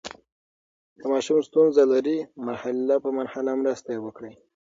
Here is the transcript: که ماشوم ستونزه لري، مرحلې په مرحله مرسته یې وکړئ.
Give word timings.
که 0.99 1.05
ماشوم 1.11 1.39
ستونزه 1.47 1.83
لري، 1.91 2.17
مرحلې 2.47 2.95
په 3.03 3.09
مرحله 3.17 3.51
مرسته 3.61 3.89
یې 3.95 3.99
وکړئ. 4.03 4.33